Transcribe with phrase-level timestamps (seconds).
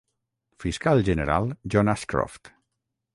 [0.57, 2.51] Fiscal general John Ashcroft.